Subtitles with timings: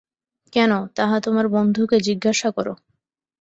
[0.53, 2.73] কেন, তাহা তোমার বন্ধুকে জিজ্ঞাসা করো।